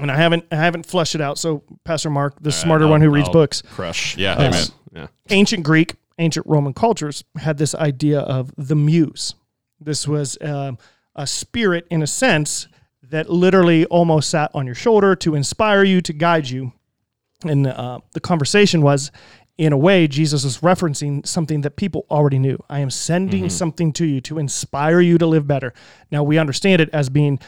[0.00, 1.38] and I haven't I haven't fleshed it out.
[1.38, 4.16] So, Pastor Mark, the smarter I'll- one who reads I'll books, Crush.
[4.16, 4.72] Yeah, Yes.
[4.92, 5.08] amen.
[5.30, 5.34] Yeah.
[5.36, 9.34] ancient Greek, ancient Roman cultures had this idea of the muse.
[9.80, 10.78] This was um,
[11.14, 12.68] a spirit, in a sense,
[13.02, 16.72] that literally almost sat on your shoulder to inspire you, to guide you.
[17.44, 19.10] And uh, the conversation was,
[19.58, 22.58] in a way, Jesus was referencing something that people already knew.
[22.70, 25.74] I am sending something to you to inspire you to live better.
[26.10, 27.38] Now, we understand it as being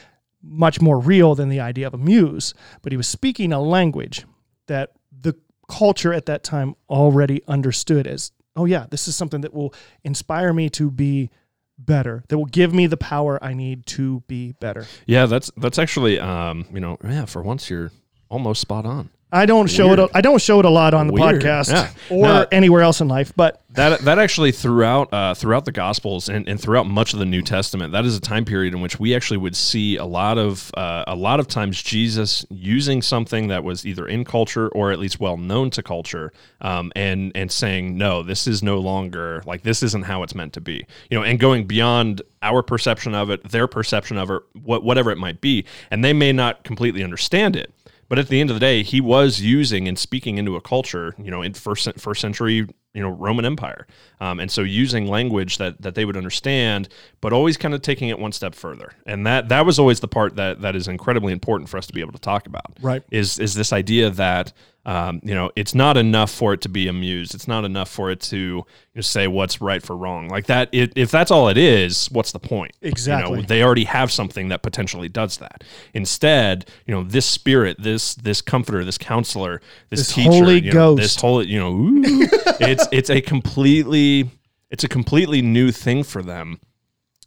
[0.43, 4.27] much more real than the idea of a muse, but he was speaking a language
[4.67, 5.35] that the
[5.69, 10.53] culture at that time already understood as, oh, yeah, this is something that will inspire
[10.53, 11.31] me to be
[11.79, 14.87] better, that will give me the power I need to be better.
[15.07, 17.91] Yeah, that's that's actually um, you know, yeah, for once you're
[18.29, 19.11] almost spot on.
[19.35, 19.99] I don't show it.
[19.99, 20.11] Weird.
[20.15, 21.43] I don't show it a lot on the Weird.
[21.43, 21.91] podcast Yeah.
[22.09, 22.47] or No.
[22.53, 23.33] anywhere else in life.
[23.35, 27.25] But That that actually throughout uh, throughout the Gospels and, and throughout much of the
[27.27, 30.39] New Testament, that is a time period in which we actually would see a lot
[30.39, 34.93] of uh, a lot of times Jesus using something that was either in culture or
[34.93, 39.43] at least well known to culture, um, and and saying no, this is no longer
[39.45, 43.13] like this isn't how it's meant to be, you know, and going beyond our perception
[43.17, 46.63] of it, their perception of it, what whatever it might be, and they may not
[46.63, 47.73] completely understand it.
[48.15, 51.17] But at the end of the day, he was using and speaking into a culture,
[51.19, 53.87] you know, in first first century, you know, Roman Empire,
[54.21, 56.89] um, and so using language that that they would understand,
[57.21, 58.93] but always kind of taking it one step further.
[59.07, 61.93] And that that was always the part that that is incredibly important for us to
[61.93, 62.79] be able to talk about.
[62.81, 63.03] Right.
[63.11, 64.53] Is is this idea that
[64.87, 67.35] um, you know it's not enough for it to be amused.
[67.35, 70.29] It's not enough for it to you know, say what's right for wrong.
[70.29, 70.69] Like that.
[70.73, 72.73] It, if that's all it is, what's the point?
[72.81, 73.43] You know, Exactly.
[73.43, 75.65] they already have something that potentially does that.
[75.95, 80.73] Instead, you know, this spirit, this this comforter, this counselor, this, This teacher, Holy you
[80.73, 81.21] know, this Ghost.
[81.23, 82.03] holy, you know, ooh,
[82.61, 84.31] it's it's a completely
[84.71, 86.59] it's a completely new thing for them,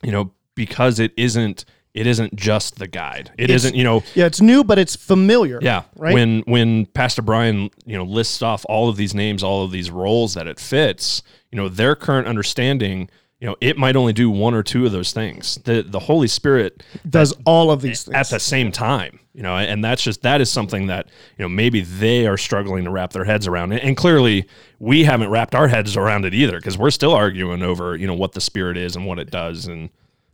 [0.04, 3.32] you know, because it isn't it isn't just the guide.
[3.38, 5.60] It It's- not you know, yeah, it's new, but it's familiar.
[5.62, 5.84] yeah.
[5.96, 6.14] Right.
[6.14, 9.90] When when Pastor Brian, you know, lists off all of these names, all of these
[9.90, 14.30] roles that it fits, you know, their current understanding, you know, it might only do
[14.30, 15.56] one or two of those things.
[15.64, 18.16] The the Holy Spirit does all of these things.
[18.16, 21.50] at the same time, you know, and that's just that is something that, you know,
[21.50, 23.74] maybe they are struggling to wrap their heads around.
[23.74, 24.48] And clearly
[24.80, 28.16] we haven't wrapped our heads around it either because we're still arguing over, you know,
[28.16, 29.90] what the spirit is and what it does and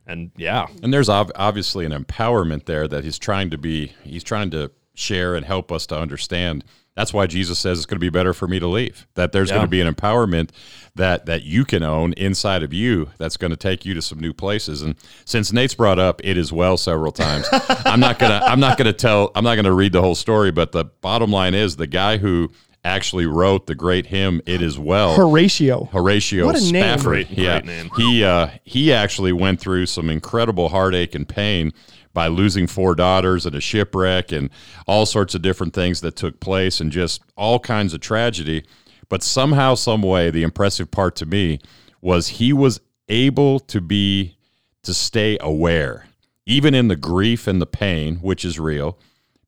[0.07, 0.67] and yeah.
[0.81, 4.71] And there's ob- obviously an empowerment there that he's trying to be, he's trying to
[4.93, 6.63] share and help us to understand.
[6.95, 9.07] That's why Jesus says it's going to be better for me to leave.
[9.15, 9.55] That there's Yeah.
[9.55, 10.49] going to be an empowerment
[10.95, 14.19] that that you can own inside of you that's going to take you to some
[14.19, 14.83] new places.
[14.83, 17.47] And since Nate's brought up it as well several times,
[17.85, 20.51] I'm not gonna I'm not gonna tell I'm not gonna read the whole story.
[20.51, 22.51] But the bottom line is the guy who
[22.85, 25.85] actually wrote the great hymn "It Is Well." Horatio.
[25.85, 26.83] Horatio What a name.
[26.83, 27.03] Spafford.
[27.27, 27.89] Great- yeah, great name.
[27.97, 31.71] he uh, he actually went through some incredible heartache and pain
[32.13, 34.49] by losing four daughters and a shipwreck and
[34.87, 38.63] all sorts of different things that took place and just all kinds of tragedy.
[39.09, 41.59] But somehow, some way, the impressive part to me
[42.01, 44.37] was he was able to be
[44.83, 46.07] to stay aware,
[46.45, 48.97] even in the grief and the pain, which is real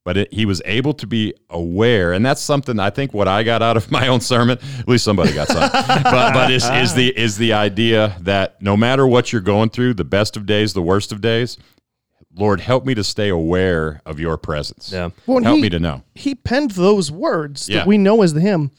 [0.06, 3.42] but it, he was able to be aware, and that's something I think what I
[3.42, 4.60] got out of my own sermon.
[4.80, 5.70] At least somebody got some.
[5.70, 9.96] but but is, is the is the idea that no matter what you're going through,
[9.96, 11.58] the best of days, the worst of days,
[12.38, 14.92] Lord, help me to stay aware of Your presence.
[14.92, 15.10] Yeah.
[15.26, 16.04] Well, help he- me to know.
[16.14, 17.78] He penned those words Yeah.
[17.80, 18.72] that we know as the hymn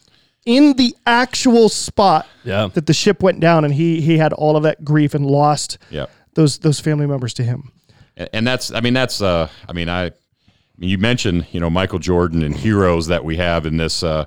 [0.45, 2.69] in the actual spot Yeah.
[2.73, 5.77] that the ship went down, and he he had all of that grief and lost
[5.89, 6.05] Yeah.
[6.35, 7.71] those those family members to him.
[8.15, 10.11] And- and that's i mean that's uh i mean i
[10.77, 14.03] mean you mentioned, you know, Michael Jordan and heroes that we have in this.
[14.03, 14.25] Uh,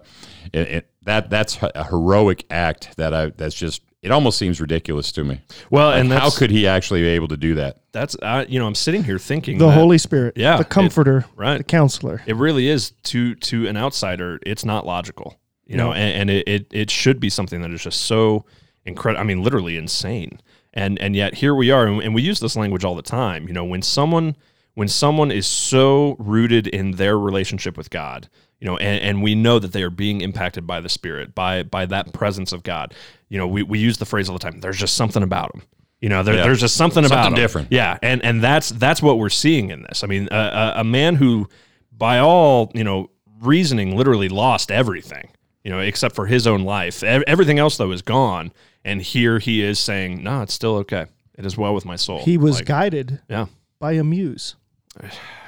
[0.52, 5.12] it, it- that that's a heroic act that I that's just it almost seems ridiculous
[5.12, 5.40] to me.
[5.70, 7.78] Well, Like, and how could he actually be able to do that?
[7.92, 10.68] that's uh, you know I'm sitting here thinking The that Holy Spirit, Yeah, the it-
[10.70, 11.58] Comforter, right.
[11.58, 12.22] the Counselor.
[12.26, 14.38] it really is to to an outsider.
[14.46, 17.82] It's not logical, you know, and, and it, it it should be something that is
[17.82, 18.44] just so
[18.84, 19.20] incredible.
[19.20, 20.40] I mean, literally insane.
[20.72, 23.48] And and yet here we are, and, and we use this language all the time.
[23.48, 24.36] You know, when someone
[24.74, 28.28] when someone is so rooted in their relationship with God,
[28.60, 31.62] you know, and, and we know that they are being impacted by the Spirit, by
[31.62, 32.94] by that presence of God.
[33.28, 34.60] You know, we, we use the phrase all the time.
[34.60, 35.62] There's just something about them.
[36.00, 36.42] You know, there, Yeah.
[36.44, 37.42] there's just something, about Something 'em.
[37.42, 37.68] different.
[37.70, 40.02] Yeah, and and that's that's what we're seeing in this.
[40.04, 40.36] I mean, a,
[40.76, 41.48] a, a man who,
[41.92, 45.30] by all you know, reasoning, literally lost everything.
[45.64, 47.02] You know, except for his own life.
[47.02, 48.50] Ev- Everything else though is gone,
[48.84, 51.04] and here he is saying, "No, it's still okay.
[51.36, 53.46] It is well with my soul." He was Like, guided yeah.
[53.78, 54.56] by a muse,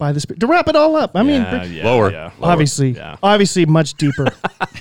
[0.00, 0.40] by the Spirit.
[0.40, 2.10] To wrap it all up, I mean, yeah, yeah, lower.
[2.10, 3.16] Yeah, obviously, Yeah.
[3.22, 4.26] obviously, much deeper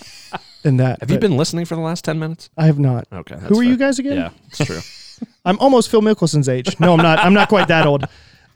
[0.63, 1.01] than that.
[1.01, 2.49] Have you but been listening for the last ten minutes?
[2.57, 3.07] I have not.
[3.13, 3.35] Okay.
[3.35, 4.17] that's Who are you guys again?
[4.17, 4.79] Yeah, it's true.
[5.45, 6.79] I'm almost Phil Mickelson's age.
[6.79, 7.19] No, I'm not.
[7.19, 8.05] I'm not quite that old.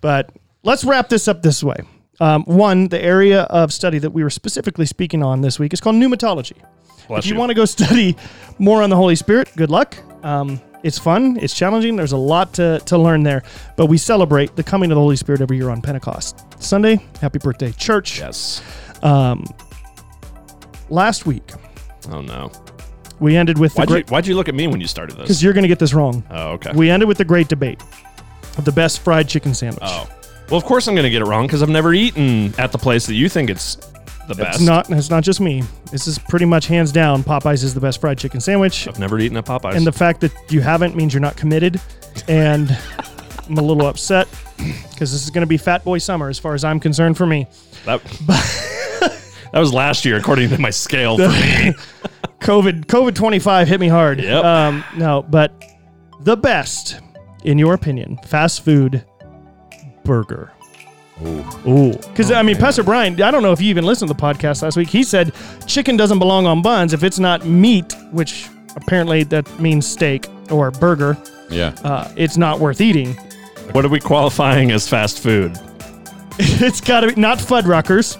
[0.01, 0.31] But
[0.63, 1.77] let's wrap this up this way.
[2.19, 5.81] Um, one, the area of study that we were specifically speaking on this week is
[5.81, 6.57] called pneumatology.
[7.07, 8.15] Bless if you, want to go study
[8.59, 9.97] more on the Holy Spirit, good luck.
[10.23, 11.37] Um, it's fun.
[11.41, 11.95] It's challenging.
[11.95, 13.43] There's a lot to, to learn there.
[13.77, 16.99] But we celebrate the coming of the Holy Spirit every year on Pentecost Sunday.
[17.21, 18.19] Happy birthday, church.
[18.19, 18.61] Yes.
[19.03, 19.45] Um,
[20.89, 21.51] last week
[22.11, 22.51] Oh no.
[23.19, 25.15] we ended with the Why'd you great Why'd you look at me when you started
[25.15, 25.23] this?
[25.23, 26.23] because you're going to get this wrong.
[26.29, 26.71] Oh, okay.
[26.73, 27.81] We ended with the great debate
[28.57, 29.79] of the best fried chicken sandwich.
[29.83, 30.09] oh.
[30.49, 32.77] Well, of course I'm going to get it wrong because I've never eaten at the
[32.77, 33.75] place that you think it's
[34.27, 34.59] the best.
[34.59, 34.89] It's not.
[34.91, 35.63] It's not just me.
[35.91, 37.23] This is pretty much hands down.
[37.23, 39.75] Popeyes is the best fried chicken sandwich, I've never eaten at Popeyes.
[39.75, 41.79] and the fact that you haven't means you're not committed.
[42.27, 42.69] And
[43.47, 44.27] I'm a little upset
[44.57, 47.25] because this is going to be Fat Boy Summer as far as I'm concerned for
[47.25, 47.47] me.
[47.85, 48.01] that,
[49.51, 51.73] that was last year, according to my scale for me.
[52.39, 54.19] COVID COVID 25 hit me hard.
[54.19, 54.43] Yep.
[54.43, 55.63] Um, no, but
[56.21, 56.99] the best,
[57.43, 59.05] in your opinion, fast food
[60.03, 60.51] burger.
[61.67, 61.93] Ooh.
[61.93, 64.61] Because, I mean, Pastor Brian, I don't know if you even listened to the podcast
[64.61, 64.89] last week.
[64.89, 65.33] He said
[65.67, 70.71] chicken doesn't belong on buns if it's not meat, which apparently that means steak or
[70.71, 71.17] burger.
[71.49, 71.75] Yeah.
[71.83, 73.15] Uh, it's not worth eating.
[73.73, 75.57] What are we qualifying as fast food?
[76.39, 78.17] it's got to be not Fuddruckers,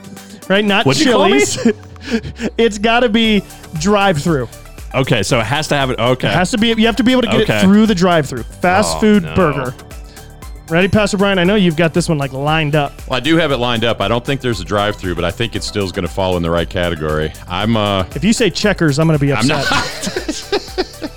[0.49, 0.65] right?
[0.65, 1.43] Not What'd you call me?
[1.45, 2.51] Chili's.
[2.57, 3.41] it's got to be
[3.79, 4.47] drive through.
[4.95, 5.99] Okay, so it has to have it.
[5.99, 6.27] Okay.
[6.27, 6.67] Has to be.
[6.69, 7.57] You have to be able to get Okay.
[7.57, 8.43] it through the drive-through.
[8.43, 9.35] Fast Oh, food no.
[9.35, 9.73] burger.
[10.69, 11.39] Ready, Pastor Brian?
[11.39, 12.93] I know you've got this one like lined up.
[13.07, 14.01] Well, I do have it lined up.
[14.01, 16.37] I don't think there's a drive-through, but I think it still is going to fall
[16.37, 17.33] in the right category.
[17.47, 19.69] I'm uh, If you say checkers, I'm going to be I'm upset.
[19.71, 21.09] not.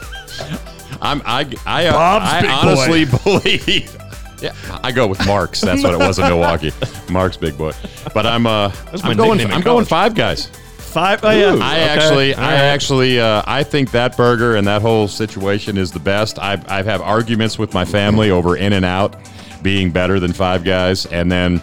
[1.02, 3.96] I'm I I, uh, Bob's I Big honestly believe.
[4.40, 5.60] Yeah, I go with Marks.
[5.60, 6.72] That's what it was in Milwaukee.
[7.10, 7.72] Marc's Big Boy.
[8.12, 8.70] But I'm uh,
[9.02, 9.84] I'm going I'm going.
[9.84, 10.50] Five Guys.
[10.96, 11.20] Five.
[11.24, 11.54] Oh, yeah.
[11.54, 11.60] Ooh.
[11.60, 11.82] I Okay.
[11.88, 12.54] actually, All I right.
[12.54, 16.38] actually, uh, I think that burger and that whole situation is the best.
[16.38, 19.14] I've, I've arguments with my family over In and Out
[19.62, 21.60] being better than Five Guys, and then,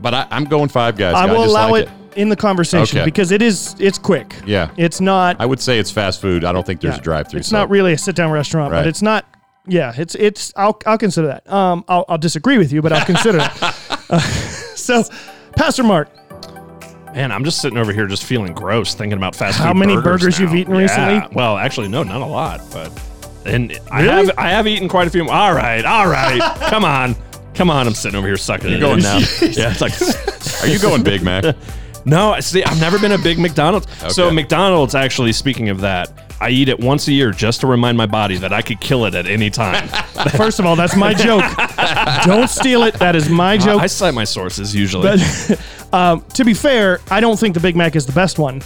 [0.00, 1.14] but I, I'm going Five Guys.
[1.16, 3.04] I will just allow like it, in the conversation Okay.
[3.04, 3.74] because it is.
[3.80, 4.36] It's quick.
[4.46, 4.70] Yeah.
[4.76, 5.36] It's not.
[5.40, 6.44] I would say it's fast food.
[6.44, 7.40] I don't think there's yeah, a drive-through.
[7.40, 9.24] It's so- not really a sit-down restaurant, but it's not.
[9.70, 10.52] Yeah, it's it's.
[10.56, 11.50] I'll I'll consider that.
[11.50, 13.62] Um, I'll, I'll disagree with you, but I'll consider it.
[14.10, 14.18] Uh,
[14.74, 15.04] so,
[15.56, 16.08] Pastor Mark,
[17.14, 19.64] Man, I'm just sitting over here just feeling gross thinking about fast food.
[19.64, 20.80] How many burgers burgers you've eaten Yeah.
[20.80, 21.36] recently?
[21.36, 22.92] Well, actually, no, not a lot, but
[23.44, 25.28] and I have I have eaten quite a few.
[25.28, 27.16] All right, all right, come on,
[27.54, 27.86] come on.
[27.86, 29.18] I'm sitting over here sucking it going- in now.
[29.42, 29.92] yeah, it's like
[30.62, 31.56] Are you going Big Mac?
[32.04, 32.38] no.
[32.40, 33.86] See, I've never been a big McDonald's.
[34.14, 37.98] So McDonald's actually, speaking of that, I eat it once a year just to remind
[37.98, 39.88] my body that I could kill it at any time.
[40.36, 41.44] first of all, that's my joke.
[42.24, 42.94] Don't steal it.
[42.94, 43.80] That is my joke.
[43.82, 45.10] I cite my sources usually.
[45.92, 48.62] um, to be fair, I don't think the Big Mac is the best one,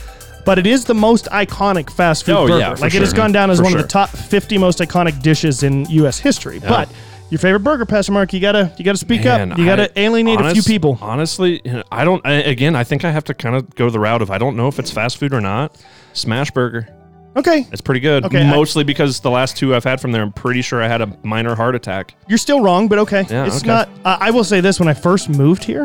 [0.46, 2.58] but it is the most iconic fast food Oh, burger.
[2.60, 3.16] yeah, for like it has sure.
[3.16, 3.82] gone down as For one of sure.
[3.82, 6.18] the top 50 most iconic dishes in U.S.
[6.18, 6.60] history.
[6.60, 6.88] But
[7.30, 9.58] your favorite burger, Pastor Mark, you gotta you gotta speak Man, up.
[9.58, 10.98] You gotta I- alienate a few honest- people.
[11.00, 12.24] Honestly, you know, I don't.
[12.24, 14.56] I, again, I think I have to kind of go the route of I don't
[14.56, 15.76] know if it's fast food or not.
[16.12, 16.86] Smashburger,
[17.36, 18.24] Okay, it's pretty good.
[18.24, 20.88] Okay, I- mostly because the last two I've had from there, I'm pretty sure I
[20.88, 22.14] had a minor heart attack.
[22.28, 23.26] you're still wrong, but okay.
[23.28, 23.66] Yeah, it's okay.
[23.66, 23.88] not.
[24.04, 25.84] Uh, I will say this: when I first moved here,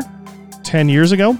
[0.62, 1.36] 10 years ago,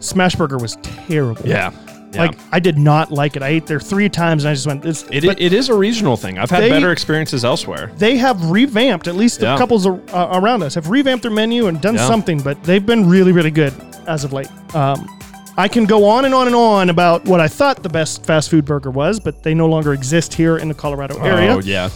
[0.00, 1.46] Smashburger was terrible.
[1.46, 1.70] Yeah,
[2.12, 2.20] yeah.
[2.22, 3.42] Like I did not like it.
[3.42, 4.82] I ate there three times and I just went.
[4.82, 6.38] This, it, but it is a regional thing.
[6.38, 7.90] I've had They- better experiences elsewhere.
[7.98, 9.52] they have revamped at least Yeah.
[9.52, 12.06] the couples ar- uh, around us have revamped their menu and done Yeah.
[12.06, 13.72] something but they've been really really good
[14.06, 15.06] as of late um,
[15.56, 18.50] i can go on and on and on about what i thought the best fast
[18.50, 21.90] food burger was but they no longer exist here in the colorado area Oh yeah,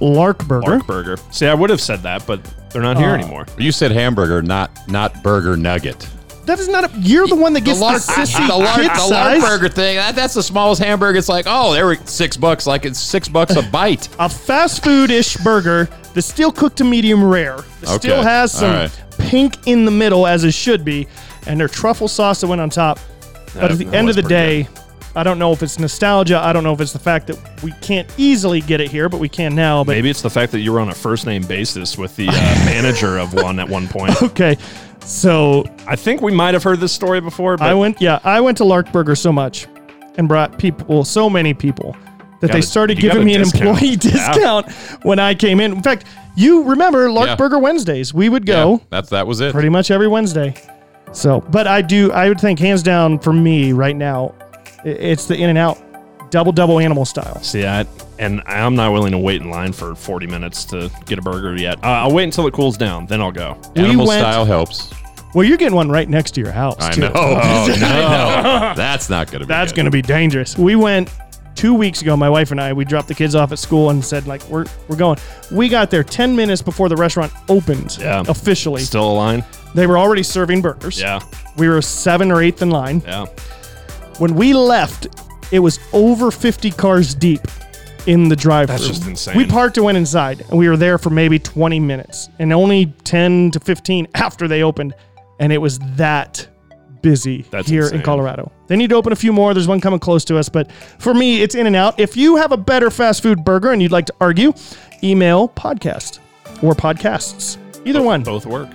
[0.00, 1.16] Larkburger Lark Burger.
[1.30, 3.46] See, I would have said that, but they're not here Uh, anymore.
[3.58, 6.08] You said hamburger, not not burger nugget.
[6.46, 6.98] That is not a.
[6.98, 9.42] You're the one that gets the, Lark, sissy the, Lark, kid the size.
[9.42, 9.96] Larkburger thing.
[9.96, 11.18] That, that's the smallest hamburger.
[11.18, 12.66] It's like, oh, they were six bucks.
[12.66, 14.08] Like it's six bucks a bite.
[14.18, 17.58] a fast food-ish burger that's still cooked to medium rare.
[17.82, 17.98] That Okay.
[17.98, 19.04] Still has some All right.
[19.18, 21.06] pink in the middle as it should be,
[21.46, 22.98] and their truffle sauce that went on top.
[23.54, 24.66] But at the end of the day,
[25.14, 26.38] I don't know if it's nostalgia.
[26.38, 29.20] I don't know if it's the fact that we can't easily get it here, but
[29.20, 29.84] we can now.
[29.84, 32.28] But Maybe it's the fact that you were on a first name basis with the
[32.28, 32.32] uh,
[32.64, 34.22] manager of one at one point.
[34.22, 34.56] okay,
[35.00, 38.00] so I think we might have heard this story before, but I went.
[38.00, 39.66] Yeah, I went to Larkburger so much,
[40.16, 41.94] and brought people, so many people,
[42.40, 43.64] that they started giving me an discount.
[43.82, 43.96] employee Yeah.
[44.32, 45.72] discount when I came in.
[45.72, 47.36] In fact, you remember Lark Yeah.
[47.36, 48.14] Burger Wednesdays?
[48.14, 48.72] We would go.
[48.72, 49.52] Yeah, that's that was it.
[49.52, 50.54] pretty much every Wednesday.
[51.12, 54.34] So, but I do, I would think hands down for me right now,
[54.84, 55.78] it's the In-N-Out
[56.30, 57.38] double double animal style.
[57.42, 57.86] see that,
[58.18, 61.54] and I'm not willing to wait in line for 40 minutes to get a burger
[61.56, 61.76] yet.
[61.84, 63.60] Uh, I'll wait until it cools down, then I'll go.
[63.76, 64.90] Animal went- style helps.
[65.34, 66.76] Well, you're getting one right next to your house.
[66.78, 67.00] I too.
[67.02, 67.12] know.
[67.14, 68.72] Oh, no.
[68.76, 69.48] That's not going to be.
[69.48, 70.58] That's going to be dangerous.
[70.58, 71.10] We went
[71.54, 72.16] two weeks ago.
[72.18, 74.66] My wife and I, we dropped the kids off at school and said like we're
[74.88, 75.18] we're going.
[75.50, 77.96] We got there ten minutes before the restaurant opened.
[77.98, 78.22] Yeah.
[78.28, 78.82] officially.
[78.82, 79.42] Still a line?
[79.74, 81.00] They were already serving burgers.
[81.00, 81.20] Yeah,
[81.56, 83.02] We were seven or eighth in line.
[83.06, 83.26] yeah.
[84.18, 85.06] When we left,
[85.50, 87.40] it was over 50 cars deep
[88.06, 88.76] in the drive-thru.
[88.76, 89.36] That's just insane.
[89.36, 92.86] We parked and went inside, and we were there for maybe 20 minutes, and only
[93.04, 94.94] 10 to 15 after they opened,
[95.40, 96.46] and it was that
[97.00, 97.98] busy That's here insane.
[98.00, 98.52] in Colorado.
[98.68, 99.54] They need to open a few more.
[99.54, 101.98] There's one coming close to us, but for me, it's In-N-Out.
[101.98, 104.52] If you have a better fast food burger and you'd like to argue,
[105.02, 106.20] email podcast
[106.62, 107.56] or podcasts.
[107.84, 108.68] Either one Both work.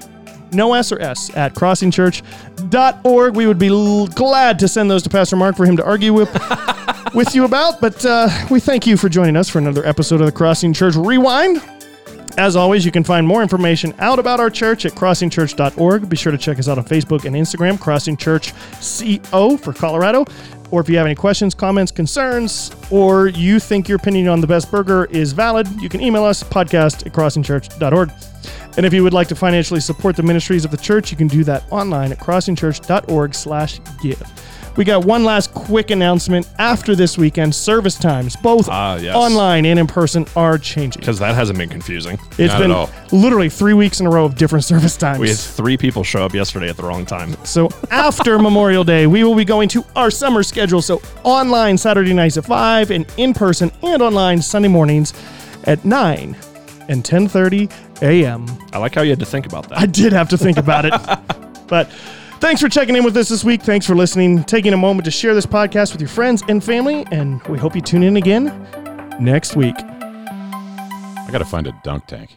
[0.51, 3.35] No S or S at crossingchurch.org.
[3.35, 6.13] We would be l- glad to send those to Pastor Mark for him to argue
[6.13, 6.29] with,
[7.13, 7.79] with you about.
[7.81, 10.95] But uh, we thank you for joining us for another episode of the Crossing Church
[10.95, 11.61] Rewind.
[12.37, 16.07] As always, you can find more information out about our church at crossingchurch.org.
[16.07, 20.23] Be sure to check us out on Facebook and Instagram, Crossing Church CO for Colorado.
[20.69, 24.47] Or if you have any questions, comments, concerns, or you think your opinion on the
[24.47, 28.11] best burger is valid, you can email us podcast at crossingchurch.org.
[28.77, 31.27] And if you would like to financially support the ministries of the church, you can
[31.27, 34.21] do that online at crossingchurch.org slash give.
[34.77, 36.47] We got one last quick announcement.
[36.59, 39.15] After this weekend, service times, both Ah, yes.
[39.15, 40.99] online and in person, are changing.
[40.99, 42.19] Because that hasn't been confusing.
[42.37, 42.89] It's Not been at all.
[43.11, 45.17] literally three weeks in a row of different service times.
[45.19, 47.35] We had three people show up yesterday at the wrong time.
[47.43, 50.83] so after Memorial Day, we will be going to our summer schedule.
[50.83, 55.11] So online Saturday nights at 5 and in person and online Sunday mornings
[55.63, 56.35] at 9
[56.87, 57.71] and 10:30
[58.03, 58.45] a.m.
[58.73, 59.79] I like how you had to think about that.
[59.79, 60.93] I did have to think about it.
[61.67, 61.89] but
[62.39, 63.61] thanks for checking in with us this week.
[63.61, 67.05] Thanks for listening, taking a moment to share this podcast with your friends and family,
[67.11, 68.45] and we hope you tune in again
[69.19, 69.75] next week.
[69.77, 72.36] I got to find a dunk tank.